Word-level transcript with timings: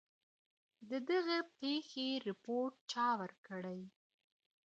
د 0.89 0.91
دغي 1.09 1.39
پېښي 1.59 2.09
رپوټ 2.27 2.71
چا 2.91 3.07
ورکړی؟ 3.21 3.81